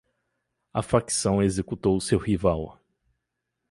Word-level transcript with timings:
A 0.73 0.81
facção 0.81 1.43
executou 1.43 2.01
seu 2.01 2.17
rival 2.17 2.79